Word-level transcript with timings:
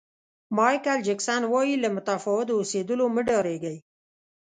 مایکل 0.57 0.99
جکسن 1.07 1.41
وایي 1.53 1.75
له 1.83 1.89
متفاوت 1.95 2.47
اوسېدلو 2.53 3.05
مه 3.15 3.21
ډارېږئ. 3.27 3.77